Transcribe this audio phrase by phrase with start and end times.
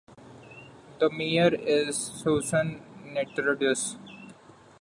[0.97, 3.97] The Mayor is Susan Netardus.